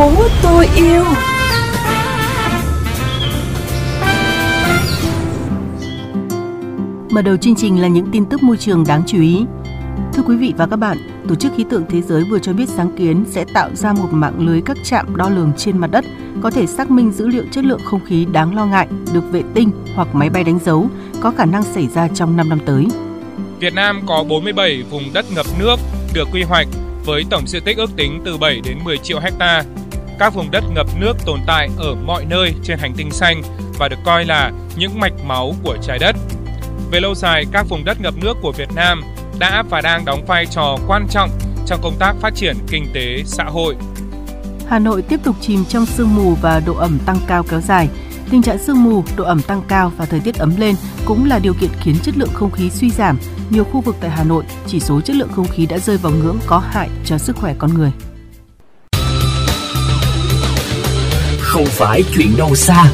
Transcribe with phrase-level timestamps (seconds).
[0.00, 1.04] phố tôi yêu
[7.10, 9.44] Mở đầu chương trình là những tin tức môi trường đáng chú ý.
[10.12, 10.98] Thưa quý vị và các bạn,
[11.28, 14.08] Tổ chức Khí tượng Thế giới vừa cho biết sáng kiến sẽ tạo ra một
[14.10, 16.04] mạng lưới các trạm đo lường trên mặt đất
[16.42, 19.42] có thể xác minh dữ liệu chất lượng không khí đáng lo ngại được vệ
[19.54, 20.88] tinh hoặc máy bay đánh dấu
[21.20, 22.86] có khả năng xảy ra trong 5 năm tới.
[23.58, 25.76] Việt Nam có 47 vùng đất ngập nước
[26.14, 26.68] được quy hoạch
[27.06, 29.64] với tổng diện tích ước tính từ 7 đến 10 triệu hecta.
[30.20, 33.42] Các vùng đất ngập nước tồn tại ở mọi nơi trên hành tinh xanh
[33.78, 36.16] và được coi là những mạch máu của trái đất.
[36.90, 39.02] Về lâu dài, các vùng đất ngập nước của Việt Nam
[39.38, 41.30] đã và đang đóng vai trò quan trọng
[41.66, 43.76] trong công tác phát triển kinh tế xã hội.
[44.68, 47.88] Hà Nội tiếp tục chìm trong sương mù và độ ẩm tăng cao kéo dài.
[48.30, 50.74] Tình trạng sương mù, độ ẩm tăng cao và thời tiết ấm lên
[51.04, 53.18] cũng là điều kiện khiến chất lượng không khí suy giảm.
[53.50, 56.12] Nhiều khu vực tại Hà Nội, chỉ số chất lượng không khí đã rơi vào
[56.12, 57.92] ngưỡng có hại cho sức khỏe con người.
[61.50, 62.84] Không phải chuyện đâu xa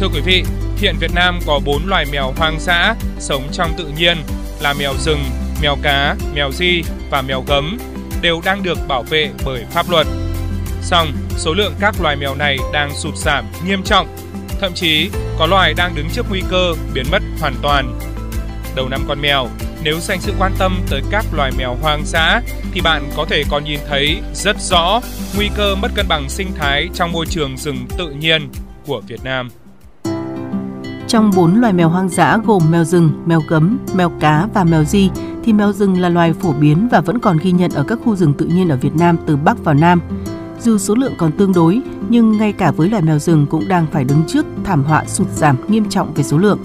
[0.00, 0.44] Thưa quý vị,
[0.76, 4.16] hiện Việt Nam có 4 loài mèo hoang dã sống trong tự nhiên
[4.60, 5.24] là mèo rừng,
[5.62, 7.78] mèo cá, mèo di và mèo gấm
[8.20, 10.06] đều đang được bảo vệ bởi pháp luật.
[10.82, 14.16] Song, số lượng các loài mèo này đang sụt giảm nghiêm trọng,
[14.60, 17.98] thậm chí có loài đang đứng trước nguy cơ biến mất hoàn toàn.
[18.76, 19.48] Đầu năm con mèo,
[19.84, 22.40] nếu dành sự quan tâm tới các loài mèo hoang dã
[22.72, 25.00] thì bạn có thể còn nhìn thấy rất rõ
[25.36, 28.48] nguy cơ mất cân bằng sinh thái trong môi trường rừng tự nhiên
[28.86, 29.48] của Việt Nam.
[31.08, 34.84] Trong 4 loài mèo hoang dã gồm mèo rừng, mèo cấm, mèo cá và mèo
[34.84, 35.10] di,
[35.44, 38.16] thì mèo rừng là loài phổ biến và vẫn còn ghi nhận ở các khu
[38.16, 40.00] rừng tự nhiên ở Việt Nam từ Bắc vào Nam.
[40.60, 43.86] Dù số lượng còn tương đối, nhưng ngay cả với loài mèo rừng cũng đang
[43.92, 46.58] phải đứng trước thảm họa sụt giảm nghiêm trọng về số lượng.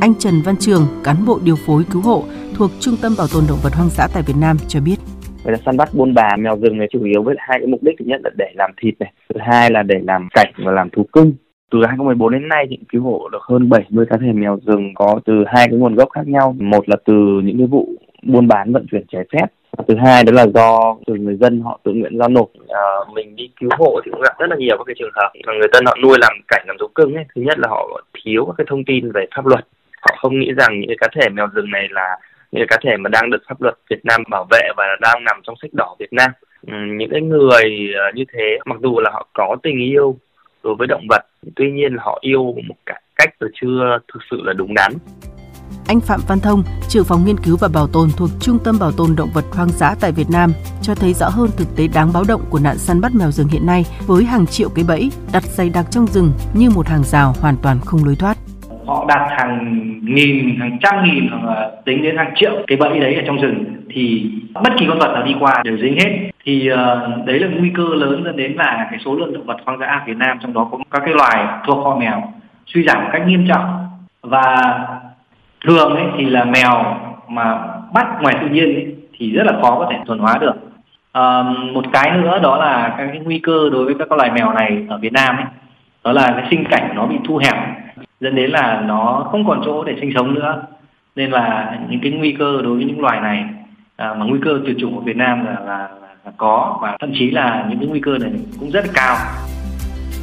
[0.00, 2.22] Anh Trần Văn Trường, cán bộ điều phối cứu hộ
[2.56, 4.96] thuộc Trung tâm Bảo tồn Động vật Hoang dã tại Việt Nam cho biết.
[5.44, 7.82] Vậy là săn bắt buôn bà mèo rừng này chủ yếu với hai cái mục
[7.82, 7.94] đích.
[7.98, 10.90] Thứ nhất là để làm thịt này, thứ hai là để làm cảnh và làm
[10.90, 11.32] thú cưng.
[11.70, 15.20] Từ 2014 đến nay thì cứu hộ được hơn 70 cá thể mèo rừng có
[15.24, 16.56] từ hai cái nguồn gốc khác nhau.
[16.58, 17.14] Một là từ
[17.44, 17.88] những cái vụ
[18.22, 19.46] buôn bán vận chuyển trái phép.
[19.76, 22.48] Và thứ hai đó là do từ người dân họ tự nguyện giao nộp.
[22.68, 22.82] À,
[23.14, 25.52] mình đi cứu hộ thì cũng gặp rất là nhiều các cái trường hợp mà
[25.52, 27.24] người dân họ nuôi làm cảnh làm thú cưng ấy.
[27.34, 29.66] Thứ nhất là họ thiếu các cái thông tin về pháp luật
[30.06, 32.16] họ không nghĩ rằng những cái cá thể mèo rừng này là
[32.52, 35.24] những cái cá thể mà đang được pháp luật Việt Nam bảo vệ và đang
[35.24, 36.30] nằm trong sách đỏ Việt Nam.
[36.66, 40.18] Ừ, những cái người ờ, như thế mặc dù là họ có tình yêu
[40.62, 41.24] đối với động vật
[41.56, 42.98] tuy nhiên họ yêu một cách
[43.60, 44.92] chưa thực sự là đúng đắn.
[45.88, 48.92] Anh Phạm Văn Thông, trưởng phòng nghiên cứu và bảo tồn thuộc Trung tâm Bảo
[48.92, 50.52] tồn Động vật Hoang dã tại Việt Nam,
[50.82, 53.48] cho thấy rõ hơn thực tế đáng báo động của nạn săn bắt mèo rừng
[53.48, 57.04] hiện nay với hàng triệu cái bẫy đặt dày đặc trong rừng như một hàng
[57.04, 58.36] rào hoàn toàn không lối thoát
[58.86, 63.00] họ đặt hàng nghìn hàng trăm nghìn hoặc là tính đến hàng triệu cái bẫy
[63.00, 66.30] đấy ở trong rừng thì bất kỳ con vật nào đi qua đều dính hết.
[66.44, 69.56] Thì uh, đấy là nguy cơ lớn dẫn đến là cái số lượng động vật
[69.64, 72.32] hoang dã ở Việt Nam trong đó có các cái loài thuộc họ mèo
[72.66, 73.64] suy giảm một cách nghiêm trọng.
[74.22, 74.78] Và
[75.64, 76.96] thường ấy thì là mèo
[77.28, 77.58] mà
[77.94, 80.54] bắt ngoài tự nhiên ấy, thì rất là khó có thể thuần hóa được.
[81.12, 81.42] À,
[81.72, 84.84] một cái nữa đó là các cái nguy cơ đối với các loài mèo này
[84.88, 85.46] ở Việt Nam ấy
[86.04, 87.54] đó là cái sinh cảnh nó bị thu hẹp
[88.20, 90.62] dẫn đến là nó không còn chỗ để sinh sống nữa
[91.16, 93.44] nên là những cái nguy cơ đối với những loài này
[93.96, 95.88] à, mà nguy cơ tuyệt chủng ở Việt Nam là, là,
[96.24, 99.16] là có và thậm chí là những cái nguy cơ này cũng rất là cao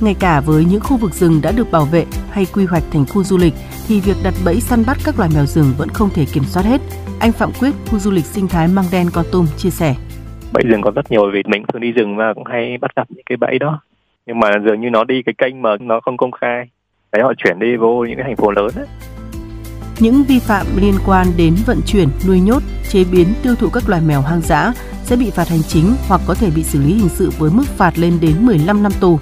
[0.01, 3.05] ngay cả với những khu vực rừng đã được bảo vệ hay quy hoạch thành
[3.05, 3.53] khu du lịch
[3.87, 6.65] thì việc đặt bẫy săn bắt các loài mèo rừng vẫn không thể kiểm soát
[6.65, 6.81] hết.
[7.19, 9.95] Anh Phạm Quyết, khu du lịch sinh thái Măng Đen Con Tum chia sẻ.
[10.53, 13.07] Bẫy rừng có rất nhiều vì mình thường đi rừng và cũng hay bắt gặp
[13.09, 13.81] những cái bẫy đó.
[14.25, 16.67] Nhưng mà dường như nó đi cái kênh mà nó không công khai
[17.13, 18.85] đấy họ chuyển đi vô những cái thành phố lớn ấy.
[19.99, 23.89] Những vi phạm liên quan đến vận chuyển, nuôi nhốt, chế biến, tiêu thụ các
[23.89, 26.93] loài mèo hoang dã sẽ bị phạt hành chính hoặc có thể bị xử lý
[26.93, 29.19] hình sự với mức phạt lên đến 15 năm tù.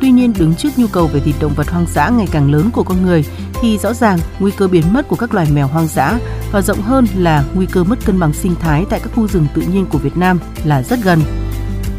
[0.00, 2.70] Tuy nhiên, đứng trước nhu cầu về thịt động vật hoang dã ngày càng lớn
[2.72, 3.24] của con người,
[3.60, 6.18] thì rõ ràng nguy cơ biến mất của các loài mèo hoang dã
[6.52, 9.46] và rộng hơn là nguy cơ mất cân bằng sinh thái tại các khu rừng
[9.54, 11.20] tự nhiên của Việt Nam là rất gần.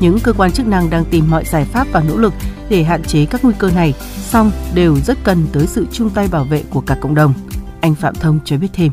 [0.01, 2.33] Những cơ quan chức năng đang tìm mọi giải pháp và nỗ lực
[2.71, 3.91] để hạn chế các nguy cơ này,
[4.31, 7.33] song đều rất cần tới sự chung tay bảo vệ của cả cộng đồng.
[7.81, 8.91] Anh Phạm Thông cho biết thêm.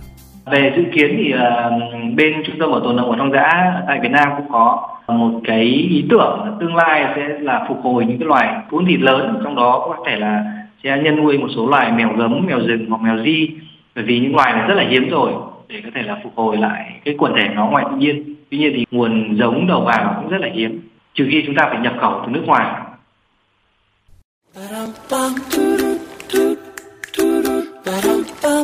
[0.52, 3.48] Về dự kiến thì uh, bên Trung tâm Bảo tồn động vật hoang dã
[3.86, 8.04] tại Việt Nam cũng có một cái ý tưởng tương lai sẽ là phục hồi
[8.04, 10.44] những cái loài thú thịt lớn trong đó có thể là
[10.84, 13.48] sẽ nhân nuôi một số loài mèo gấm, mèo rừng hoặc mèo di
[13.94, 15.32] bởi vì những loài này rất là hiếm rồi
[15.68, 18.34] để có thể là phục hồi lại cái quần thể nó ngoài tự nhiên.
[18.50, 20.87] Tuy nhiên thì nguồn giống đầu vào cũng rất là hiếm
[21.18, 22.66] trừ khi chúng ta phải nhập khẩu từ nước ngoài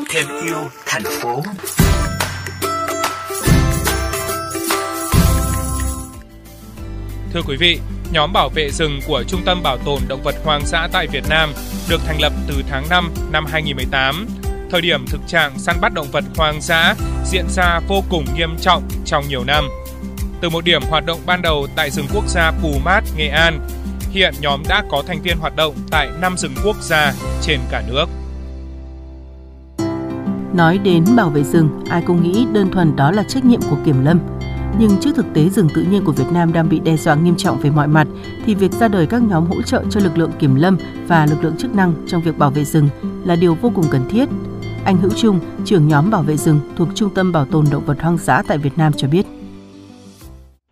[0.08, 0.56] thêm yêu
[0.86, 1.42] thành phố
[7.32, 7.78] Thưa quý vị,
[8.12, 11.24] nhóm bảo vệ rừng của Trung tâm Bảo tồn Động vật Hoang dã tại Việt
[11.30, 11.52] Nam
[11.90, 14.26] được thành lập từ tháng 5 năm 2018.
[14.70, 18.56] Thời điểm thực trạng săn bắt động vật hoang dã diễn ra vô cùng nghiêm
[18.60, 19.68] trọng trong nhiều năm.
[20.40, 23.60] Từ một điểm hoạt động ban đầu tại rừng quốc gia Pù Mát, Nghệ An,
[24.10, 27.82] hiện nhóm đã có thành viên hoạt động tại 5 rừng quốc gia trên cả
[27.88, 28.06] nước.
[30.54, 33.76] Nói đến bảo vệ rừng, ai cũng nghĩ đơn thuần đó là trách nhiệm của
[33.84, 34.20] kiểm lâm.
[34.78, 37.36] Nhưng trước thực tế rừng tự nhiên của Việt Nam đang bị đe dọa nghiêm
[37.36, 38.06] trọng về mọi mặt,
[38.46, 41.44] thì việc ra đời các nhóm hỗ trợ cho lực lượng kiểm lâm và lực
[41.44, 42.88] lượng chức năng trong việc bảo vệ rừng
[43.24, 44.28] là điều vô cùng cần thiết.
[44.84, 48.00] Anh Hữu Trung, trưởng nhóm bảo vệ rừng thuộc Trung tâm Bảo tồn Động vật
[48.00, 49.26] Hoang dã tại Việt Nam cho biết.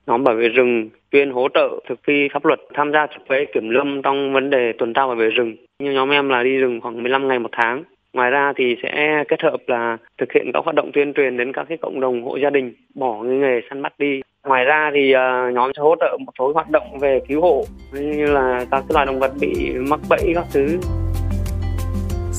[0.07, 3.47] Nhóm bảo vệ rừng chuyên hỗ trợ thực thi pháp luật, tham gia trực với
[3.55, 5.57] kiểm lâm trong vấn đề tuần tra bảo vệ rừng.
[5.79, 7.85] Như nhóm em là đi rừng khoảng 15 ngày một tháng.
[8.13, 11.53] Ngoài ra thì sẽ kết hợp là thực hiện các hoạt động tuyên truyền đến
[11.53, 14.21] các cái cộng đồng hộ gia đình bỏ cái nghề săn bắt đi.
[14.45, 17.65] Ngoài ra thì ờ, nhóm sẽ hỗ trợ một số hoạt động về cứu hộ
[17.93, 20.79] như là các loài động vật bị mắc bẫy các thứ.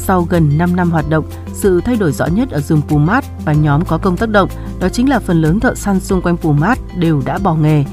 [0.07, 3.53] Sau gần 5 năm hoạt động, sự thay đổi rõ nhất ở rừng Pumat và
[3.63, 4.49] nhóm có công tác động
[4.81, 7.83] đó chính là phần lớn thợ săn xung quanh Pumat đều đã bỏ nghề.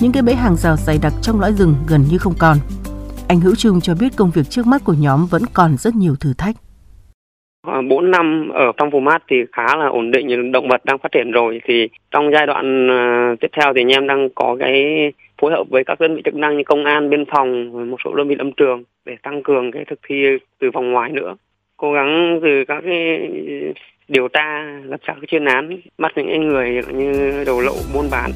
[0.00, 2.56] Những cái bẫy hàng rào dày đặc trong lõi rừng gần như không còn.
[3.28, 6.14] Anh Hữu Trung cho biết công việc trước mắt của nhóm vẫn còn rất nhiều
[6.20, 6.56] thử thách.
[7.88, 11.12] 4 năm ở trong vùng mát thì khá là ổn định, động vật đang phát
[11.12, 11.60] triển rồi.
[11.64, 14.74] Thì trong giai đoạn à, tiếp theo thì anh em đang có cái
[15.40, 18.14] phối hợp với các đơn vị chức năng như công an, biên phòng, một số
[18.14, 20.14] đơn vị lâm trường để tăng cường cái thực thi
[20.60, 21.34] từ vòng ngoài nữa.
[21.80, 23.28] Cố gắng từ các cái
[24.08, 28.30] điều tra, lập ra cái chuyên án, bắt những người như đầu lậu buôn bán.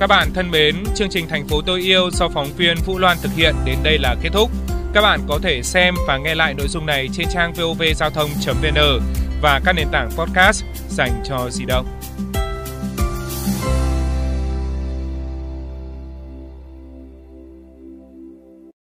[0.00, 3.16] Các bạn thân mến, chương trình Thành phố tôi yêu do phóng viên Vũ Loan
[3.22, 4.50] thực hiện đến đây là kết thúc.
[4.94, 9.00] Các bạn có thể xem và nghe lại nội dung này trên trang vovgiao thông.vn
[9.42, 11.86] và các nền tảng podcast dành cho di động.